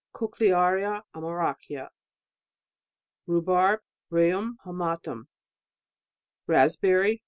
[0.19, 1.89] •Cochlearia armoracia
[3.27, 3.81] Rhubarb....
[4.09, 5.27] Rheum palmatum.
[6.47, 7.19] Raspberry